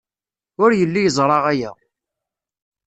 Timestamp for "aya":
1.51-1.71